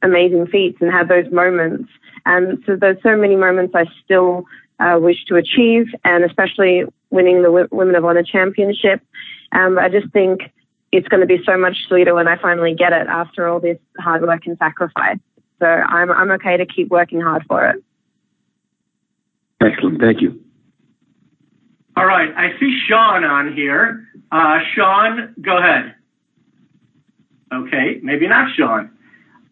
amazing 0.03 0.47
feats 0.49 0.79
and 0.81 0.91
have 0.93 1.09
those 1.09 1.31
moments. 1.33 1.89
And 2.27 2.63
so 2.67 2.77
there's 2.77 3.03
so 3.03 3.17
many 3.17 3.37
moments 3.37 3.75
I 3.75 3.85
still 4.05 4.45
uh, 4.81 4.99
wish 5.01 5.25
to 5.27 5.37
achieve, 5.37 5.87
and 6.05 6.25
especially 6.25 6.85
winning 7.11 7.39
the 7.43 7.49
w- 7.49 7.69
Women 7.71 7.95
of 7.95 8.05
Honor 8.05 8.23
Championship. 8.23 9.01
Um, 9.53 9.79
I 9.79 9.89
just 9.89 10.13
think 10.13 10.41
it's 10.91 11.09
going 11.09 11.21
to 11.21 11.27
be 11.27 11.43
so 11.47 11.57
much 11.57 11.77
sweeter 11.89 12.15
when 12.15 12.29
I 12.29 12.41
finally 12.41 12.75
get 12.75 12.93
it 12.93 13.07
after 13.07 13.49
all 13.49 13.61
this 13.61 13.79
hard 13.99 14.23
work 14.23 14.47
and 14.47 14.59
sacrifice. 14.59 15.19
So 15.59 15.67
I'm 15.67 16.11
I'm 16.11 16.31
okay 16.33 16.57
to 16.57 16.67
keep 16.67 16.89
working 16.89 17.21
hard 17.21 17.45
for 17.47 17.67
it. 17.69 17.83
Excellent, 19.61 20.01
thank 20.01 20.21
you. 20.21 20.41
All 21.97 22.07
right, 22.07 22.31
I 22.37 22.59
see 22.59 22.79
Sean 22.89 23.25
on 23.25 23.55
here. 23.55 24.07
Uh, 24.31 24.59
Sean, 24.75 25.35
go 25.41 25.59
ahead. 25.59 25.95
Okay, 27.53 28.01
maybe 28.03 28.27
not 28.29 28.49
Sean. 28.57 28.91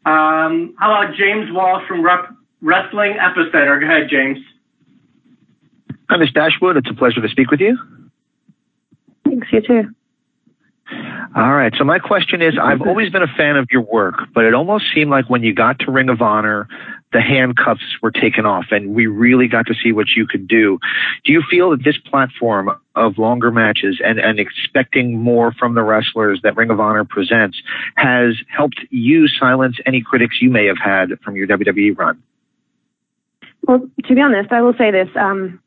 Um, 0.06 0.74
how 0.78 0.90
about 1.04 1.14
James 1.16 1.48
Walsh 1.52 1.86
from 1.86 2.02
Rep- 2.02 2.34
Wrestling 2.62 3.16
Epicenter? 3.20 3.80
Go 3.80 3.86
ahead, 3.86 4.08
James. 4.10 4.38
Hi, 6.08 6.16
Ms. 6.16 6.30
Dashwood. 6.32 6.78
It's 6.78 6.90
a 6.90 6.94
pleasure 6.94 7.20
to 7.20 7.28
speak 7.28 7.50
with 7.50 7.60
you. 7.60 7.78
Thanks, 9.24 9.46
you 9.52 9.60
too. 9.60 9.94
All 11.36 11.52
right. 11.52 11.72
So 11.78 11.84
my 11.84 11.98
question 12.00 12.42
is, 12.42 12.54
I've 12.60 12.82
always 12.82 13.10
been 13.10 13.22
a 13.22 13.32
fan 13.36 13.56
of 13.56 13.68
your 13.70 13.82
work, 13.82 14.14
but 14.34 14.44
it 14.44 14.54
almost 14.54 14.86
seemed 14.92 15.10
like 15.10 15.30
when 15.30 15.44
you 15.44 15.54
got 15.54 15.78
to 15.80 15.92
Ring 15.92 16.08
of 16.08 16.20
Honor, 16.20 16.66
the 17.12 17.20
handcuffs 17.20 17.96
were 18.02 18.10
taken 18.10 18.46
off 18.46 18.66
and 18.70 18.94
we 18.94 19.06
really 19.06 19.48
got 19.48 19.66
to 19.66 19.74
see 19.74 19.92
what 19.92 20.06
you 20.14 20.26
could 20.26 20.46
do. 20.46 20.78
Do 21.24 21.32
you 21.32 21.42
feel 21.50 21.70
that 21.70 21.82
this 21.84 21.98
platform 21.98 22.70
of 22.94 23.18
longer 23.18 23.50
matches 23.50 24.00
and, 24.04 24.20
and 24.20 24.38
expecting 24.38 25.18
more 25.18 25.52
from 25.52 25.74
the 25.74 25.82
wrestlers 25.82 26.40
that 26.42 26.56
Ring 26.56 26.70
of 26.70 26.78
Honor 26.78 27.04
presents 27.04 27.60
has 27.96 28.36
helped 28.48 28.80
you 28.90 29.26
silence 29.26 29.76
any 29.86 30.02
critics 30.02 30.40
you 30.40 30.50
may 30.50 30.66
have 30.66 30.78
had 30.78 31.18
from 31.24 31.34
your 31.34 31.48
WWE 31.48 31.98
run? 31.98 32.22
Well, 33.66 33.88
to 34.04 34.14
be 34.14 34.20
honest, 34.20 34.52
I 34.52 34.62
will 34.62 34.74
say 34.78 34.90
this. 34.90 35.08
Um, 35.16 35.60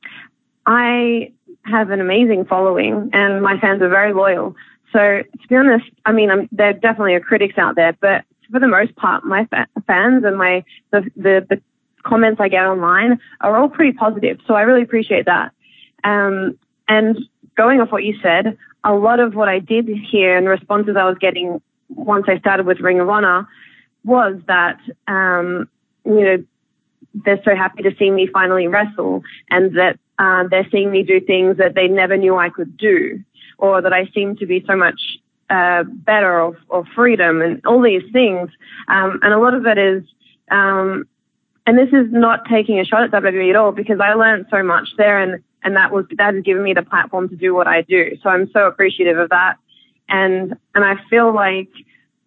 I 0.65 1.31
have 1.63 1.89
an 1.89 1.99
amazing 1.99 2.45
following 2.45 3.09
and 3.13 3.41
my 3.41 3.59
fans 3.59 3.81
are 3.81 3.89
very 3.89 4.13
loyal. 4.13 4.55
So 4.93 4.99
to 4.99 5.47
be 5.49 5.55
honest, 5.55 5.85
I 6.05 6.13
mean, 6.13 6.29
I'm, 6.29 6.47
there 6.51 6.71
definitely 6.71 7.15
are 7.15 7.19
critics 7.19 7.57
out 7.57 7.75
there, 7.75 7.97
but 7.99 8.23
for 8.53 8.59
the 8.59 8.67
most 8.67 8.95
part, 8.95 9.25
my 9.25 9.45
fa- 9.45 9.67
fans 9.87 10.23
and 10.23 10.37
my 10.37 10.63
the, 10.91 11.01
the, 11.15 11.45
the 11.49 11.61
comments 12.03 12.39
I 12.39 12.49
get 12.49 12.63
online 12.65 13.19
are 13.41 13.57
all 13.57 13.67
pretty 13.67 13.93
positive. 13.93 14.39
So 14.47 14.53
I 14.53 14.61
really 14.61 14.83
appreciate 14.83 15.25
that. 15.25 15.51
Um, 16.03 16.59
and 16.87 17.17
going 17.57 17.81
off 17.81 17.91
what 17.91 18.03
you 18.03 18.15
said, 18.21 18.55
a 18.83 18.93
lot 18.93 19.19
of 19.19 19.33
what 19.33 19.49
I 19.49 19.57
did 19.57 19.87
hear 19.87 20.37
and 20.37 20.47
responses 20.47 20.95
I 20.95 21.05
was 21.05 21.17
getting 21.19 21.61
once 21.89 22.25
I 22.27 22.37
started 22.37 22.67
with 22.67 22.79
Ring 22.79 22.99
of 22.99 23.09
Honor 23.09 23.47
was 24.03 24.39
that 24.47 24.79
um, 25.07 25.67
you 26.05 26.21
know 26.21 26.43
they're 27.25 27.41
so 27.43 27.55
happy 27.55 27.81
to 27.83 27.95
see 27.97 28.11
me 28.11 28.27
finally 28.31 28.67
wrestle 28.67 29.23
and 29.49 29.75
that 29.77 29.99
uh, 30.19 30.43
they're 30.47 30.67
seeing 30.71 30.91
me 30.91 31.01
do 31.01 31.19
things 31.19 31.57
that 31.57 31.73
they 31.73 31.87
never 31.87 32.17
knew 32.17 32.37
I 32.37 32.49
could 32.49 32.77
do 32.77 33.23
or 33.57 33.81
that 33.81 33.93
I 33.93 34.07
seem 34.13 34.35
to 34.37 34.45
be 34.45 34.63
so 34.67 34.75
much 34.75 34.99
uh, 35.49 35.83
better 35.83 36.41
or, 36.41 36.57
or, 36.69 36.85
freedom 36.95 37.41
and 37.41 37.61
all 37.65 37.81
these 37.81 38.03
things. 38.11 38.49
Um, 38.87 39.19
and 39.21 39.33
a 39.33 39.39
lot 39.39 39.53
of 39.53 39.65
it 39.65 39.77
is, 39.77 40.03
um, 40.49 41.05
and 41.67 41.77
this 41.77 41.89
is 41.89 42.11
not 42.11 42.45
taking 42.49 42.79
a 42.79 42.85
shot 42.85 43.03
at 43.03 43.11
WWE 43.11 43.49
at 43.49 43.55
all 43.55 43.71
because 43.71 43.99
I 43.99 44.13
learned 44.13 44.47
so 44.49 44.63
much 44.63 44.89
there 44.97 45.19
and, 45.19 45.43
and 45.63 45.75
that 45.75 45.91
was, 45.91 46.05
that 46.17 46.33
has 46.33 46.43
given 46.43 46.63
me 46.63 46.73
the 46.73 46.81
platform 46.81 47.29
to 47.29 47.35
do 47.35 47.53
what 47.53 47.67
I 47.67 47.81
do. 47.81 48.17
So 48.21 48.29
I'm 48.29 48.49
so 48.51 48.67
appreciative 48.67 49.17
of 49.17 49.29
that. 49.29 49.55
And, 50.09 50.55
and 50.75 50.83
I 50.83 50.95
feel 51.09 51.33
like 51.33 51.69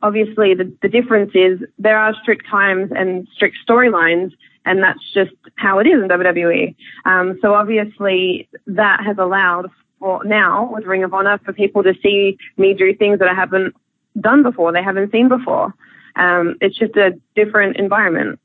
obviously 0.03 0.55
the, 0.55 0.73
the 0.83 0.89
difference 0.89 1.33
is 1.35 1.61
there 1.79 1.99
are 1.99 2.15
strict 2.23 2.47
times 2.49 2.91
and 2.95 3.27
strict 3.35 3.57
storylines 3.69 4.33
and 4.65 4.83
that's 4.83 5.01
just 5.15 5.33
how 5.57 5.79
it 5.79 5.87
is 5.87 6.03
in 6.03 6.09
WWE. 6.09 6.75
Um, 7.05 7.39
so 7.41 7.55
obviously 7.55 8.49
that 8.67 9.01
has 9.05 9.17
allowed 9.19 9.71
for 9.99 10.25
now 10.25 10.71
with 10.73 10.85
Ring 10.85 11.05
of 11.05 11.15
Honor 11.15 11.39
for 11.45 11.53
people 11.53 11.83
to 11.83 11.95
see 12.03 12.39
me 12.57 12.75
do 12.75 12.95
things 12.95 13.19
that 13.19 13.29
I 13.29 13.35
haven't 13.35 13.75
done 14.21 14.43
before, 14.43 14.73
they 14.73 14.83
haven't 14.83 15.13
seen 15.13 15.29
before. 15.29 15.75
Um, 16.17 16.57
it's 16.61 16.79
just 16.79 16.97
a 16.97 17.13
different 17.35 17.77
environment. 17.77 18.41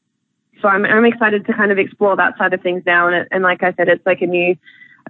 So 0.61 0.67
I'm, 0.67 0.85
I'm 0.85 1.05
excited 1.05 1.45
to 1.47 1.53
kind 1.53 1.71
of 1.71 1.79
explore 1.79 2.15
that 2.17 2.37
side 2.37 2.53
of 2.53 2.61
things 2.61 2.83
now. 2.85 3.07
And, 3.07 3.15
it, 3.15 3.27
and 3.31 3.43
like 3.43 3.63
I 3.63 3.73
said, 3.73 3.87
it's 3.87 4.05
like 4.05 4.21
a 4.21 4.27
new, 4.27 4.55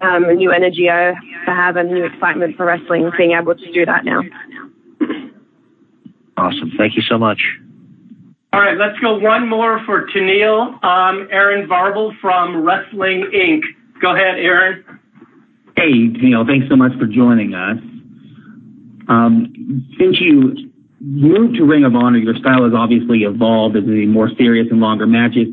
um, 0.01 0.25
a 0.25 0.33
new 0.33 0.51
energy 0.51 0.89
I 0.89 1.13
to 1.45 1.51
have 1.51 1.75
a 1.75 1.83
new 1.83 2.05
excitement 2.05 2.55
for 2.55 2.65
wrestling, 2.65 3.11
being 3.17 3.31
able 3.31 3.55
to 3.55 3.71
do 3.71 3.85
that 3.85 4.05
now. 4.05 4.21
Awesome. 6.37 6.71
Thank 6.77 6.95
you 6.95 7.01
so 7.01 7.17
much. 7.17 7.41
All 8.53 8.59
right, 8.59 8.77
let's 8.77 8.99
go 8.99 9.17
one 9.17 9.47
more 9.47 9.81
for 9.85 10.07
Tennille. 10.07 10.83
Um, 10.83 11.27
Aaron 11.31 11.69
Varble 11.69 12.11
from 12.19 12.63
Wrestling 12.63 13.29
Inc. 13.33 13.61
Go 14.01 14.13
ahead, 14.13 14.39
Aaron. 14.39 14.99
Hey, 15.77 16.09
Tennille, 16.09 16.45
thanks 16.45 16.67
so 16.69 16.75
much 16.75 16.91
for 16.99 17.05
joining 17.05 17.53
us. 17.53 17.77
Um, 19.07 19.85
since 19.97 20.19
you 20.21 20.71
moved 20.99 21.55
to 21.55 21.63
Ring 21.63 21.83
of 21.83 21.95
Honor, 21.95 22.17
your 22.17 22.35
style 22.35 22.63
has 22.63 22.73
obviously 22.75 23.23
evolved 23.23 23.75
into 23.75 23.91
the 23.91 24.05
more 24.05 24.29
serious 24.37 24.67
and 24.69 24.79
longer 24.79 25.07
matches. 25.07 25.47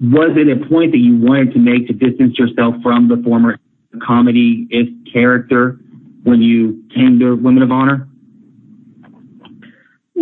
Was 0.00 0.36
it 0.36 0.48
a 0.48 0.66
point 0.68 0.92
that 0.92 0.98
you 0.98 1.16
wanted 1.16 1.52
to 1.52 1.58
make 1.58 1.86
to 1.86 1.92
distance 1.92 2.38
yourself 2.38 2.74
from 2.82 3.08
the 3.08 3.22
former 3.22 3.58
comedy-ish 4.04 5.12
character 5.12 5.78
when 6.24 6.42
you 6.42 6.82
came 6.94 7.18
to 7.20 7.36
Women 7.36 7.62
of 7.62 7.70
Honor? 7.70 8.08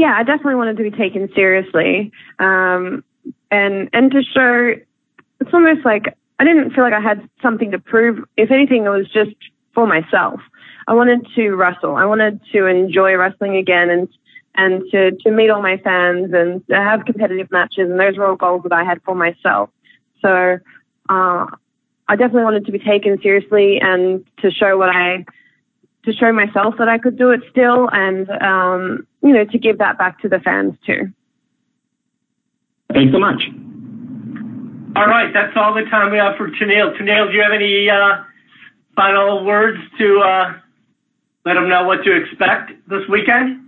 yeah, 0.00 0.14
I 0.16 0.22
definitely 0.22 0.54
wanted 0.54 0.78
to 0.78 0.82
be 0.82 0.90
taken 0.90 1.28
seriously. 1.34 2.10
Um, 2.38 3.04
and, 3.50 3.90
and 3.92 4.10
to 4.10 4.22
show, 4.22 4.74
it's 5.40 5.50
almost 5.52 5.84
like 5.84 6.16
I 6.40 6.44
didn't 6.44 6.70
feel 6.70 6.82
like 6.82 6.94
I 6.94 7.00
had 7.00 7.28
something 7.42 7.70
to 7.72 7.78
prove. 7.78 8.24
If 8.38 8.50
anything, 8.50 8.86
it 8.86 8.88
was 8.88 9.06
just 9.12 9.36
for 9.74 9.86
myself. 9.86 10.40
I 10.88 10.94
wanted 10.94 11.26
to 11.34 11.50
wrestle. 11.50 11.96
I 11.96 12.06
wanted 12.06 12.40
to 12.52 12.64
enjoy 12.64 13.14
wrestling 13.14 13.56
again 13.56 13.90
and, 13.90 14.08
and 14.54 14.82
to, 14.90 15.10
to 15.10 15.30
meet 15.30 15.50
all 15.50 15.60
my 15.60 15.76
fans 15.76 16.32
and 16.32 16.66
to 16.68 16.74
have 16.76 17.04
competitive 17.04 17.50
matches. 17.50 17.90
And 17.90 18.00
those 18.00 18.16
were 18.16 18.26
all 18.26 18.36
goals 18.36 18.62
that 18.62 18.72
I 18.72 18.84
had 18.84 19.02
for 19.02 19.14
myself. 19.14 19.68
So, 20.22 20.58
uh, 21.10 21.46
I 22.08 22.16
definitely 22.16 22.44
wanted 22.44 22.64
to 22.64 22.72
be 22.72 22.78
taken 22.78 23.20
seriously 23.22 23.78
and 23.80 24.24
to 24.38 24.50
show 24.50 24.78
what 24.78 24.88
I 24.88 25.26
to 26.04 26.12
show 26.14 26.32
myself 26.32 26.76
that 26.78 26.88
I 26.88 26.96
could 26.96 27.18
do 27.18 27.30
it 27.30 27.40
still, 27.50 27.88
and 27.92 28.28
um, 28.30 29.06
you 29.22 29.34
know, 29.34 29.44
to 29.44 29.58
give 29.58 29.78
that 29.78 29.98
back 29.98 30.20
to 30.22 30.28
the 30.28 30.40
fans 30.40 30.74
too. 30.86 31.12
Thanks 32.92 33.12
so 33.12 33.20
much. 33.20 33.42
All 34.96 35.06
right, 35.06 35.32
that's 35.32 35.56
all 35.56 35.72
the 35.74 35.88
time 35.88 36.10
we 36.10 36.18
have 36.18 36.36
for 36.36 36.48
Tennille. 36.50 36.96
Tennille, 36.98 37.30
do 37.30 37.36
you 37.36 37.42
have 37.42 37.52
any 37.52 37.88
uh, 37.88 38.24
final 38.96 39.44
words 39.44 39.78
to 39.98 40.18
uh, 40.18 40.54
let 41.44 41.54
them 41.54 41.68
know 41.68 41.84
what 41.84 42.02
to 42.04 42.10
expect 42.10 42.72
this 42.88 43.02
weekend? 43.08 43.66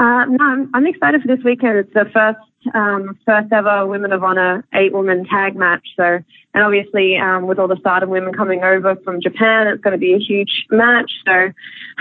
Uh, 0.00 0.24
no, 0.26 0.44
I'm, 0.44 0.70
I'm 0.74 0.86
excited 0.86 1.22
for 1.22 1.28
this 1.28 1.44
weekend. 1.44 1.78
It's 1.78 1.94
the 1.94 2.06
first 2.12 2.40
um, 2.74 3.16
first 3.24 3.52
ever 3.52 3.86
Women 3.86 4.12
of 4.12 4.24
Honor 4.24 4.64
eight 4.74 4.92
woman 4.92 5.24
tag 5.24 5.54
match. 5.54 5.86
So, 5.96 6.18
and 6.54 6.64
obviously 6.64 7.16
um, 7.16 7.46
with 7.46 7.60
all 7.60 7.68
the 7.68 7.76
Stardom 7.78 8.10
women 8.10 8.34
coming 8.34 8.64
over 8.64 8.96
from 9.04 9.20
Japan, 9.22 9.68
it's 9.68 9.82
going 9.82 9.92
to 9.92 9.98
be 9.98 10.14
a 10.14 10.18
huge 10.18 10.66
match. 10.70 11.12
So, 11.24 11.52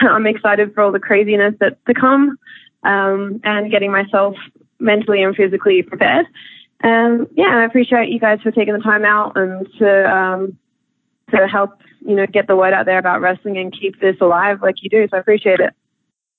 I'm 0.08 0.26
excited 0.26 0.74
for 0.74 0.82
all 0.82 0.92
the 0.92 1.00
craziness 1.00 1.54
that's 1.60 1.76
to 1.86 1.94
come 1.94 2.40
um, 2.84 3.42
and 3.44 3.70
getting 3.70 3.92
myself 3.92 4.36
mentally 4.80 5.22
and 5.22 5.36
physically 5.36 5.84
prepared. 5.84 6.26
And 6.84 7.28
yeah, 7.36 7.58
I 7.58 7.66
appreciate 7.66 8.10
you 8.10 8.20
guys 8.20 8.42
for 8.42 8.52
taking 8.52 8.74
the 8.74 8.80
time 8.80 9.06
out 9.06 9.34
and 9.36 9.68
to 9.80 10.16
um, 10.16 10.58
to 11.30 11.48
help 11.48 11.82
you 12.02 12.16
know 12.16 12.26
get 12.26 12.48
the 12.48 12.56
word 12.56 12.74
out 12.74 12.86
there 12.86 12.98
about 12.98 13.22
wrestling 13.22 13.58
and 13.58 13.72
keep 13.78 14.00
this 14.00 14.16
alive 14.22 14.62
like 14.62 14.82
you 14.82 14.90
do. 14.90 15.08
So 15.10 15.18
I 15.18 15.20
appreciate 15.20 15.60
it. 15.60 15.74